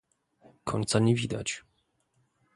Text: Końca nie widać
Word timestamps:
Końca 0.63 0.99
nie 0.99 1.15
widać 1.15 1.63